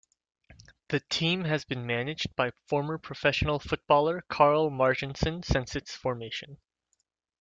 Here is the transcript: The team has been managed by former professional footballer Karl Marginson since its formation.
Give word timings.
The 0.87 0.99
team 1.11 1.43
has 1.43 1.63
been 1.63 1.85
managed 1.85 2.35
by 2.35 2.53
former 2.65 2.97
professional 2.97 3.59
footballer 3.59 4.23
Karl 4.29 4.71
Marginson 4.71 5.43
since 5.45 5.75
its 5.75 5.93
formation. 5.95 6.57